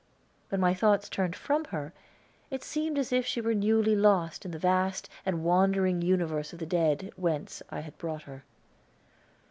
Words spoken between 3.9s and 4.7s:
lost in the